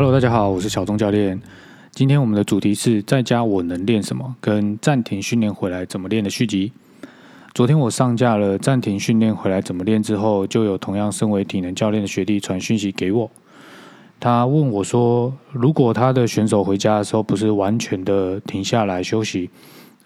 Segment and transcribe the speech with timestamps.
[0.00, 1.38] Hello，大家好，我是小钟教练。
[1.90, 6.72] 今天我们的主题是在家我能练什么，跟暂停训练回来怎么练的续集。
[7.52, 13.30] 昨天我上架了暂停训练回来怎么练之后，就有同样身为体能教练的学弟传讯息给我，
[14.18, 19.50] 他问我说，如果他的选手回家的时候不是完全的停下来休息，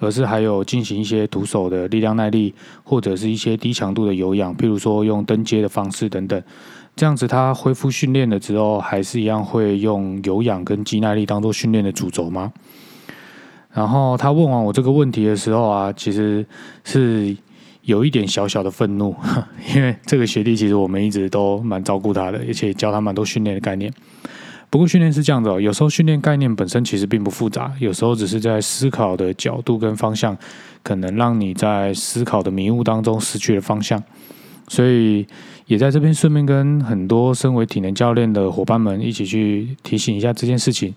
[0.00, 2.52] 而是还有进行一些徒手的力量耐力，
[2.82, 6.42] 或者是一些低强度的有氧，譬如说用登阶的方式等等。
[6.96, 12.52] 这样子，他恢复训练了之后，还是一样会用有氧跟肌耐力当做训练的主轴吗？
[13.72, 16.46] 然后他问完我这个问题的时候啊，其实
[16.84, 17.36] 是
[17.82, 19.12] 有一点小小的愤怒，
[19.74, 23.92] 因为这个学弟其实我们一直都蛮照顾他的，而且教他蛮多训练的概念。
[24.70, 30.38] 不过训练是这样子哦，有时候训练概念本身其实并不复杂，有时候只是在思考的角度跟方向，
[30.84, 34.00] 可能让你在思考的迷雾当中失去了方向，
[34.68, 35.26] 所以。
[35.66, 40.94] 也在这边顺便跟很多身为体能教练的伙伴们一起去提醒一下这件事情，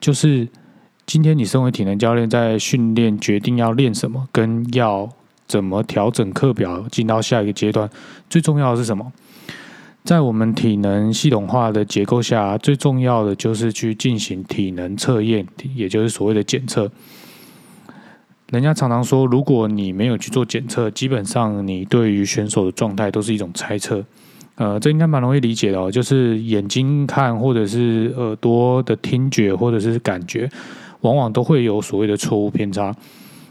[0.00, 0.46] 就是
[1.06, 5.08] 今天你身为体能教练在训练决定要练什么，跟要
[5.46, 7.90] 怎么调整课表进到下一个阶段，
[8.30, 9.12] 最重要的是什么？
[10.04, 16.90] 在我们体能系统化的结构下，最重要的就是去进行体能测验，也就是所谓的检测。
[18.54, 24.04] 人家常常说，如果你没有去做检测，基本上你对于选手的状态都是一种猜测。
[24.54, 30.48] 呃，这应该蛮容易理解的哦，就是眼睛看，或者是耳朵的听觉，或者是感觉，
[31.00, 32.94] 往往都会有所谓的错误偏差。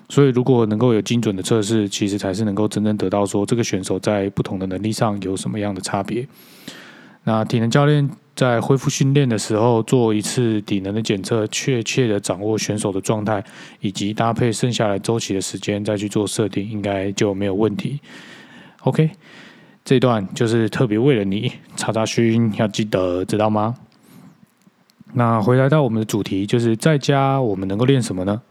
[0.08, 6.26] 所以，如果能够有精准的测试，其实才是能够真正得到说这个选手在不同的能力上有什么样的差别。
[7.24, 8.10] 那体能教练。
[8.36, 13.44] 在恢复训练的时候做一次体能的检测，确切的掌握选手的状态，
[13.80, 18.00] 以及搭配剩下来周期的时间再去做设定，应该就没有问题。
[18.82, 19.12] OK，
[19.86, 23.76] 这段就是特别为了你，查查询要记得知道吗？
[25.14, 28.42] 那回来到我们的主题，就是在家我们能够练什么呢？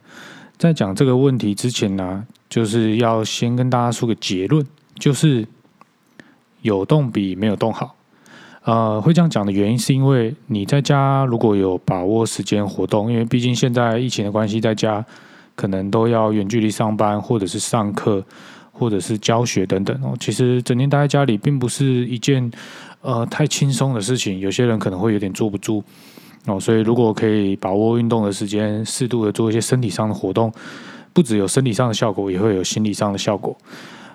[0.59, 5.45] 在讲这个问题之前呢，就是要先跟大家说个结论，就是
[6.61, 7.97] 有动比没有动好。
[8.65, 15.05] 呃，会这样讲的原因是因为你在家如果有把握时间活动，因为毕竟现在疫情的关系，在家
[15.57, 18.25] 可能都要远距离上班，或者是上课，
[18.71, 20.15] 或者是教学等等哦。
[20.21, 22.49] 其实整天待在家里并不是一件
[23.01, 25.83] 呃太轻松的事情，有些人可能会有点坐不住
[26.47, 26.61] 哦。
[26.61, 30.53] 所以如果可以把握运动的时间，适度的做一些身体上的活动，
[31.13, 33.57] 不只有身体上的效果，也会有心理上的效果。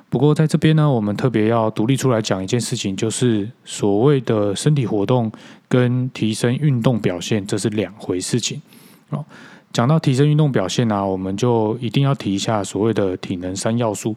[0.09, 5.31] 不过在这边呢，我们特别要独立出来讲一件事情，就是所谓的身体活动
[5.67, 8.61] 跟提升运动表现，这是两回事情
[9.09, 9.25] 哦。
[9.73, 14.15] 讲到提升运动表现呢，我们就一定要提一下所谓的体能三要素。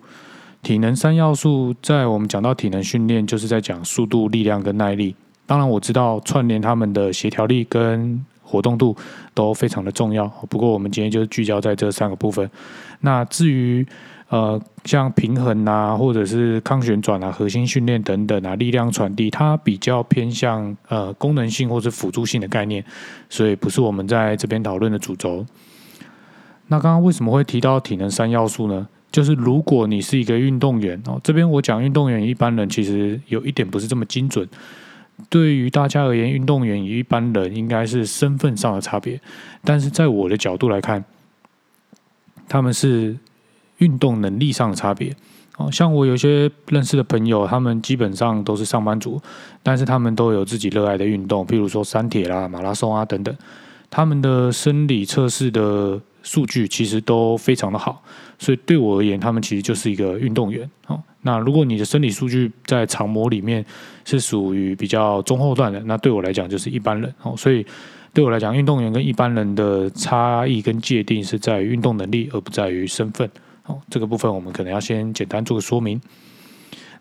[0.63, 5.15] 体能三要素，在我们讲到体能训练，就是在讲速度、力量跟耐力。
[5.45, 8.97] 当然，我知道串联他们的协调力跟活动度
[9.35, 10.29] 都非常的重要。
[10.49, 12.49] 不过，我们今天就聚焦在这三个部分。
[13.01, 13.87] 那至于
[14.31, 22.85] 呃，像平衡啊，或者是抗旋转啊、核心训练等等啊，力量传递，它比较偏向呃功能性或者辅助性的概念，
[23.29, 25.45] 所以不是我们在这边讨论的主轴。
[26.69, 28.87] 那刚刚为什么会提到体能三要素呢？
[29.11, 34.49] 就是如果你是一个运动员哦，这边我讲运动员，一般人其实有一点不是这么精准。
[35.29, 39.21] 对于大家而言，运动员与一般人应该是身份上的差别，
[39.65, 41.05] 但是在我的角度来看，
[42.49, 43.17] 他们是。
[43.81, 45.15] 运动能力上的差别，
[45.59, 49.21] 哦，像我有些认识的朋友，他们基本上都是上班族，
[49.63, 53.35] 但是他们都有自己热爱的运动，譬如说山铁啦、马拉松啊等等，
[53.91, 58.03] 他们的生理测试的数据其实都非常的好，
[58.39, 60.69] 所以对我而言，他们其实就是一个运动员。
[60.87, 63.65] 哦，那如果你的生理数据在长模里面
[64.05, 67.13] 是属于比较中后段的，那对我来讲就是一般人。
[67.23, 67.65] 哦，所以
[68.13, 73.29] 对我来讲，运动员跟一般人的差异跟界定是在于运动能力，而不在于身份。
[73.91, 76.01] 这个部分我们可能要先简单做个说明。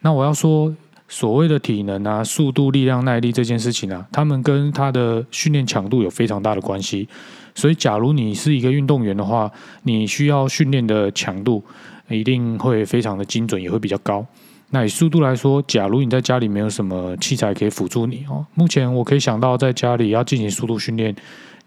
[0.01, 0.73] 那我要说，
[1.07, 7.07] 所谓的体能啊、速度、力量、耐力这件事情啊，他们跟他的训练强度有非常大的关系。
[7.55, 9.51] 所以，假如你是一个运动员的话，
[9.83, 11.63] 你需要训练的强度
[12.09, 14.25] 一定会非常的精准，也会比较高。
[14.69, 21.13] 那以速度来说，假如你在家里没有什么器材可以辅助你哦，目前我可以想到在家里要进行速度训练。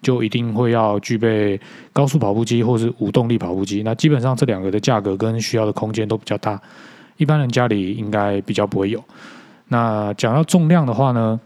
[0.03, 1.59] 就一定会要具备
[1.93, 3.83] 高速跑步机或是无动力跑步机。
[3.85, 6.61] 那基本上这两个的价格跟需要的空间都比较大，
[7.17, 9.03] 一般人家里应该比较不会有。
[9.69, 11.41] 那讲到重量的话呢，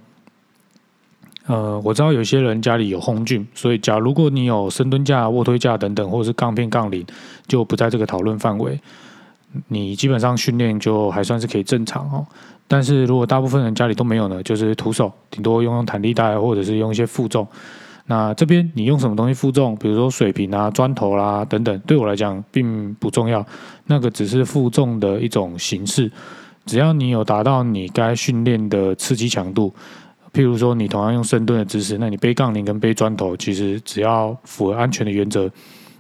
[1.47, 7.07] 呃，我知道有些人家里有红俊，所以假如果你有深蹲架、卧推架等等，或者是杠片、杠铃，
[7.47, 8.81] 就不在这个讨论范围。
[9.69, 12.27] 你基本上训练就还算是可以正常哦。
[12.67, 17.47] 但是如果大部分人家里都没有呢，就是徒手，顶多用用弹力带或者是用一些负重。
[18.07, 23.45] 那这边你用什么东西负重，比如说水瓶啊、砖头啦等等，对我来讲并不重要，
[23.87, 26.11] 那个只是负重的一种形式。
[26.65, 29.75] 只要你有达到你该训练的刺激强度，
[30.33, 35.51] 譬如说你同样用深蹲的姿势，那你背杠铃跟背砖头，其实只要符合安全的原则，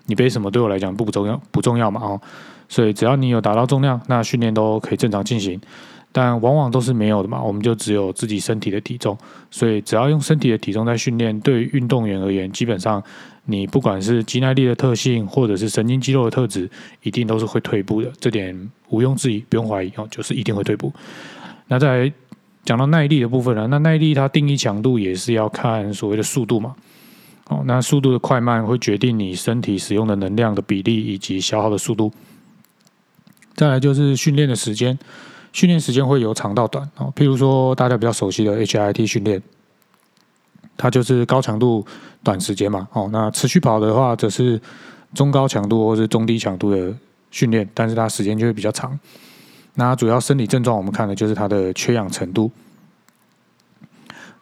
[0.07, 2.21] 你背什么对我来讲不不重要，不重要嘛哦。
[2.69, 5.61] 所以只要你有达到重量，那训练都可以正常进行。
[6.13, 9.17] 但往往都是没有的嘛，我们就只有自己身体的体重，
[9.51, 13.03] 所以只要用身体的体重在训练，对于运动员而言，基本上
[13.45, 16.71] 你不管是肌耐力的特性，或者是神经肌肉的特质，
[17.03, 20.91] 一定都是会退步的，这点毋庸置疑，不用怀疑哦，就是一定会退步。
[21.69, 22.11] 那再
[22.65, 26.75] 讲到耐力的部分呢，那耐力它定义强度也是要看所谓的速度嘛，
[27.49, 32.11] 哦，那速度的快慢会决定你身体使用的能量的比例以及消耗的速度。
[33.55, 34.99] 再来就是训练的时间。
[35.57, 39.43] 训练时间会由长到短哦，譬如说大家比较熟悉的 HIT 训练，
[40.77, 41.83] 它就是高强度
[42.23, 43.09] 短时间嘛哦。
[43.11, 44.61] 那持续跑的话，则是
[45.15, 46.95] 中高强度或是中低强度的
[47.31, 49.01] 训练，但是它时间就会比较长。
[49.77, 52.51] 那主要生理症状，我们看的就是它的缺氧程度。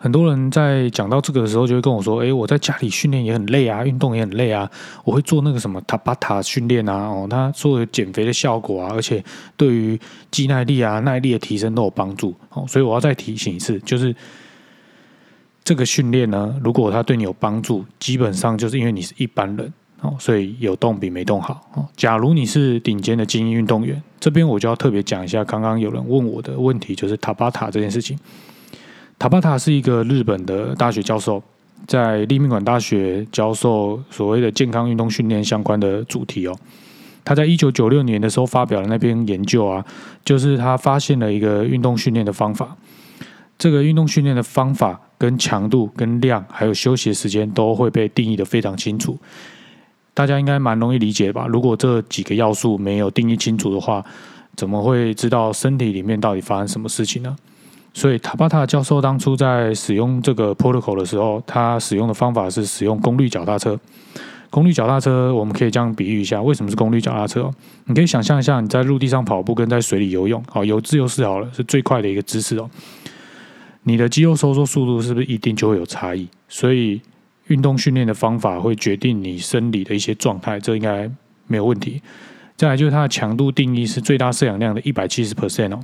[0.05, 4.71] 很多人在讲到这个的时候，就会跟我说：“哎，我在家里训练也很累啊，运动也很累啊，
[5.03, 9.25] 我会做那个什么塔巴塔训练啊，哦，他说有减肥的效果啊，而且
[9.57, 9.99] 对于
[10.31, 12.35] 肌耐力啊、耐力的提升都有帮助。
[12.51, 14.15] 哦，所以我要再提醒一次，就是
[15.65, 19.73] 这个训练呢，如果它对你有帮助，基本上就是因为你是一般人
[20.03, 21.89] 哦，所以有动比没动好哦。
[21.97, 28.19] 假如你是顶尖的精英运动员，这边我就要特别讲一下，刚刚有人问我的问题，就是塔巴塔这件事情。”
[29.25, 31.43] 塔巴塔是一个日本的大学教授，
[31.87, 36.55] 在立命馆大学教授所谓的健康运动训练相关的主题哦。
[37.25, 39.83] 他在一九九六年的时候发表了那篇研究啊，
[40.27, 42.77] 就是他发现了一个运动训练的方法。
[43.57, 49.17] 这个运动训练的方法跟强度、跟量，还有休息的时间都会被定义的非常清楚。
[50.13, 51.47] 大家应该蛮容易理解吧？
[51.47, 54.05] 如果这几个要素没有定义清楚的话，
[54.55, 57.35] 怎么会知道身体里面到底发生什么事情呢？
[57.95, 63.79] 所以塔巴塔教授当初在使用这个 protocol 的时候，他使用的方法是使用功率脚踏车。
[64.51, 67.51] 功率脚踏车，我们可以这样比喻一下，为什么是功率脚踏车？
[67.87, 72.71] 你可以想象一下，你在陆地上跑步跟在水里游泳，好，有自由式好了，是最快的一个姿势哦。
[73.83, 76.29] 你的肌肉收缩速度是不是一定就会有差异？
[76.49, 77.01] 所以
[77.49, 81.11] 运动训练的方法会决定你生理的一些状态，这应该
[81.49, 82.01] 没有问题。
[82.57, 85.81] 再来就是它的强度定义是最大摄氧量的一百七十 percent 哦。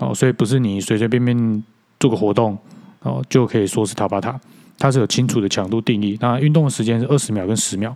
[0.00, 1.64] 哦，所以不是你随随便便
[2.00, 2.56] 做个活动
[3.02, 4.40] 哦，就可以说是塔巴塔，
[4.78, 6.16] 它是有清楚的强度定义。
[6.20, 7.94] 那运动的时间是二十秒跟十秒，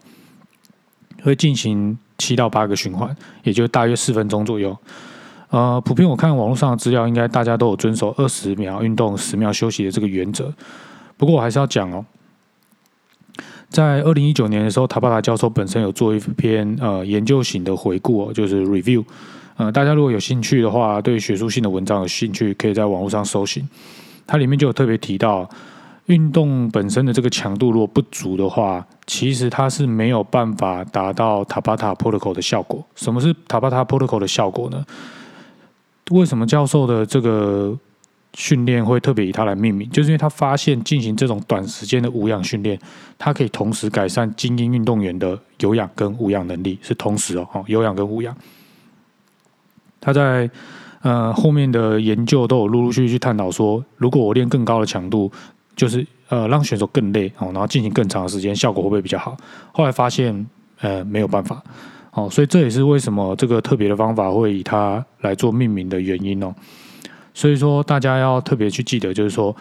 [1.22, 4.76] 会进行七到八个循环，也就大约四分钟左右。
[5.48, 10.52] 呃，普遍我看网络上的资料，应该大家都有遵守二十秒运动、十秒休息的这个原则。
[11.16, 12.04] 不过我还是要讲哦，
[13.70, 19.02] 在二零一九年的时候，塔巴塔教授本身有做一篇呃研究型的回顾哦，就是 review。
[19.56, 23.66] 呃，大家如果有兴趣的话，对学术性的文章有兴趣，可以在网络上搜寻。
[24.26, 25.48] 它里面就有特别提到，
[26.06, 32.84] 运动本身的这个强度如果不足的话，其实它是没有办法达到塔巴塔 protocol 的效果。
[32.96, 34.84] 什么是塔巴塔 protocol 的效果呢？
[36.10, 37.78] 为什么教授的这个
[38.34, 39.88] 训练会特别以它来命名？
[39.90, 42.78] 就是因为他发现进行这种短时间的无氧训练，
[43.16, 48.36] 它可以同时改善精英运动员的有氧跟无氧能力，是同时哦，哦，有氧跟无氧。
[50.04, 50.50] 他在
[51.00, 55.32] 呃后面的研究都有陆陆续续去探讨说，如果我练更高的强度，
[55.74, 59.34] 就是呃让选手更累哦，然后进行更长的时间，效果会不会比较好？
[59.72, 60.46] 后来发现
[60.80, 61.62] 呃没有办法
[62.12, 66.54] 哦，所以这也是为什么这个特别的方法会以它来做命名的原因哦。
[67.32, 69.56] 所以说大家要特别去记得，就是说。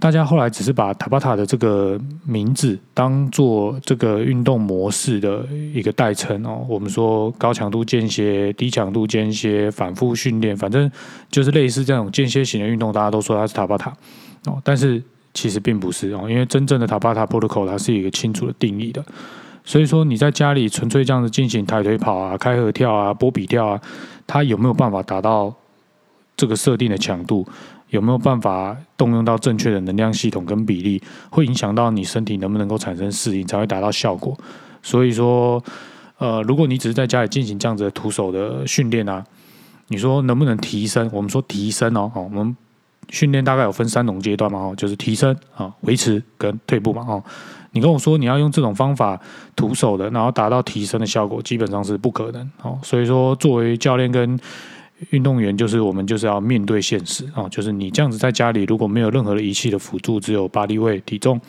[0.00, 6.64] 大家后来只是把塔巴塔的这个名字当做这个运动模式的一个代称哦。
[6.68, 10.88] 我们说高强度间歇、低强度间歇、反复训练，反正
[11.30, 13.92] 就是类似这种间歇型的运动，大家都说它是塔巴塔
[14.46, 14.60] 哦。
[14.62, 15.02] 但是
[15.34, 19.04] 其实并不是哦，因为真正的塔巴塔 protocol 它是一个清楚的定义的。
[19.64, 23.80] 所以说你在家里纯粹这样子进行抬腿跑啊、开合跳啊、波比跳啊，
[24.28, 25.52] 它有没有办法达到
[26.36, 27.44] 这个设定的强度？
[27.90, 34.36] 有没有办法动用到正确的能量系统跟比例，会影响到你身体能不能够产生适应，才会达到效果。
[34.82, 35.62] 所以说，
[36.18, 39.24] 呃，如果你只是在家里进行这样子的徒手的训练啊，
[39.88, 41.08] 你说能不能提升？
[41.12, 42.56] 我们说提升哦，哦，我们
[43.08, 47.22] 训练大概有分三种阶段嘛，哦，就是提升啊、维持跟退步嘛，哦，
[47.72, 49.18] 你跟我说你要用这种方法
[49.56, 52.78] 徒手的，然后达到提升的效果，基本上是不可能哦。
[52.82, 54.38] 所以说，作为教练跟
[55.10, 61.40] 运动员就是我们就是要面对现实啊，就是你这样子在家里如果没有任何的仪器的辅助，只有八力位体重，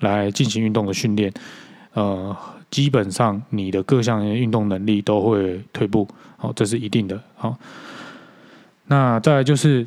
[0.00, 1.30] 来进行运动的训练，
[1.92, 2.34] 呃，
[2.70, 7.22] 基本上你的各项运动能力都会退步，好，这是一定的。
[7.36, 7.58] 好，
[8.86, 9.86] 那再来就是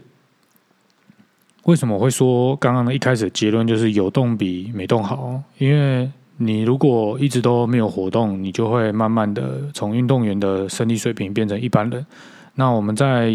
[1.63, 5.41] 为什么会说刚刚的一开始结论就是有动比没动好？
[5.57, 12.05] 因为你如果一直都没有活动，你就会慢慢的从运动员的身体水平变成一般人。
[12.55, 13.33] 那我们在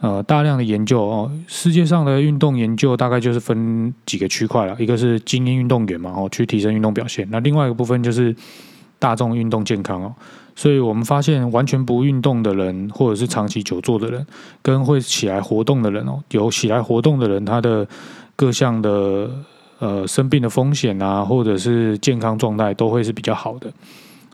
[0.00, 7.26] 呃大量的研究哦，世界上的运动研究大概就是分几个区块了，一个是精英运动员嘛，哦，去提升运动表现。
[7.30, 8.34] 那另外一个部分就是
[8.98, 10.14] 大众运动健康哦。
[10.54, 14.26] 所以我们发现，完全不运动的人，或者是长期久坐的人，
[14.62, 17.86] 跟会起来活动的人哦，有起来活动的人，他的
[18.34, 19.30] 各项的。
[19.80, 23.72] 呃，生病的风险啊，或者是健康状态都会是比较好的，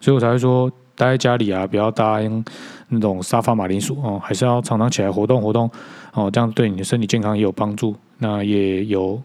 [0.00, 2.42] 所以我才会说待在家里啊，不要答应
[2.88, 5.70] 那种沙发马铃薯哦，还是要常常起来活动活动
[6.12, 7.94] 哦，这样对你的身体健康也有帮助。
[8.18, 9.20] 那也有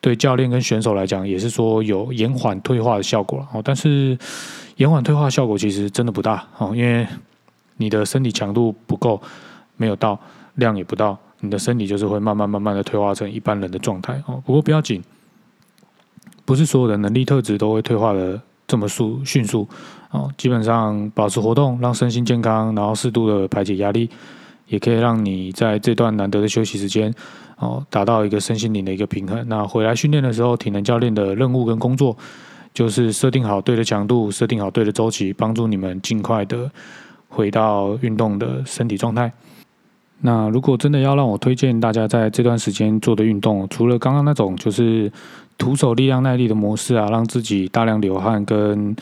[0.00, 3.62] 对教练跟选手来讲，也是说有延缓退化的效果了哦。
[3.64, 4.16] 但是
[4.76, 7.06] 延缓退化效果其实真的不大哦，因为
[7.76, 9.20] 你的身体强度不够，
[9.76, 10.18] 没有到
[10.54, 14.42] 量也不到，你的身体就是会慢慢慢慢的退化成一般人的状态哦。
[14.46, 15.02] 不过不要紧。
[16.46, 19.68] 不是所有的能力特质都会退化的这么速迅速
[20.10, 24.08] 哦，基本上保持活动，让身心健康，然后适度的排解压力，
[24.68, 27.12] 也可以让你在这段难得的休息时间
[27.58, 29.44] 哦，达到一个身心灵的一个平衡。
[29.48, 32.16] 那回来训练的时候，体能教练的任务跟工作
[32.72, 36.70] 就是设定好对的强度，设定好对的周期，帮助你们尽快的
[37.28, 39.32] 回到运动的身体状态。
[40.20, 45.12] 那如果真的要让我推荐大家在这段时间做的运动，除了刚刚那种就是
[45.56, 48.94] 徒手力量耐力的模式啊，让自己大量流汗跟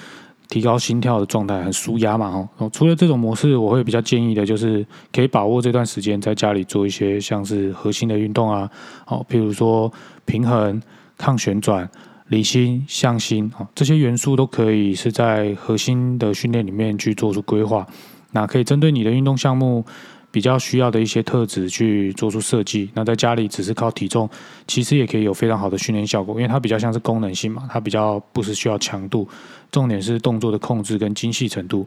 [0.48, 8.70] 提高心跳的状态很舒压嘛，哦，除了这种模式，我会比较建议的就是可以把握这段时间在家里做一些像是核心的运动啊，
[9.06, 9.90] 哦，譬如说
[10.26, 10.80] 平衡、
[11.16, 11.88] 抗旋转、
[12.28, 17.86] 离心、向心，哦，这些元素都可以是在核心的训练里面去做出规划，
[18.32, 19.84] 那可以针对你的运动项目。
[20.32, 24.28] 比较需要的一些特质去做出设计，那在家里只是靠体重，
[24.66, 29.28] 其实也可以有非常好的训练效果，因为它比较像是功能性嘛，它比较不是需要强度，
[29.70, 31.86] 重点是动作的控制跟精细程度。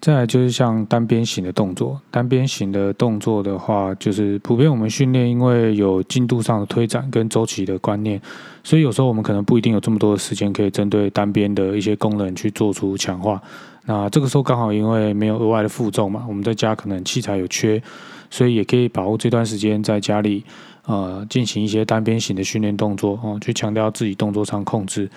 [0.00, 8.20] 再来就是像单边型的动作，单边型的动作的话，就是普遍我们训练，因为有进度上的推展跟周期的观念，
[8.62, 13.40] 所以有时候我们可能不一定有这么多的时间可以针对单边的一些功能去做出强化。
[13.86, 17.82] 那这个时候刚好因为没有额外的负重嘛，我们在家可能器材有缺，
[18.30, 20.42] 所以也可以把握这段时间在家里
[20.86, 25.10] 呃进行一些单边型的训练动作哦，去强调自己动作上控制。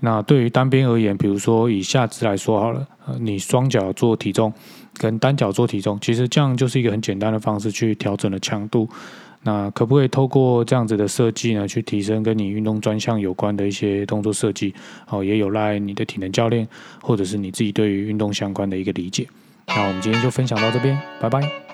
[0.00, 2.86] 那对于单边而言，比如说以下肢来说好了，
[3.18, 4.52] 你双脚做体重
[4.98, 8.86] 跟单脚做体重，其实这样就是一个很简单的方式去调整了强度。
[9.42, 14.74] 那可不可以透过这样子的设计呢，去提升跟你运动专项有关的一些动作设计？
[15.08, 16.66] 哦，也有赖你的体能教练
[17.00, 19.26] 或者是你自己对于运动相关的一个理解。
[19.68, 21.65] 那我们今天就分享到这边，拜拜。